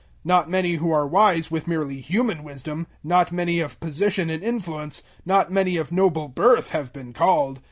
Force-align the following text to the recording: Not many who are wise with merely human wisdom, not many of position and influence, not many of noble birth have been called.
Not 0.23 0.49
many 0.49 0.77
who 0.77 0.89
are 0.91 1.05
wise 1.05 1.51
with 1.51 1.67
merely 1.67 2.01
human 2.01 2.43
wisdom, 2.43 2.87
not 3.03 3.31
many 3.31 3.59
of 3.59 3.79
position 3.79 4.31
and 4.31 4.43
influence, 4.43 5.03
not 5.27 5.51
many 5.51 5.77
of 5.77 5.91
noble 5.91 6.27
birth 6.27 6.71
have 6.71 6.91
been 6.91 7.13
called. 7.13 7.59